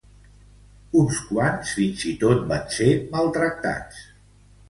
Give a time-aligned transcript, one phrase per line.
[1.01, 4.01] Uns quants fins i tot van ser maltractats.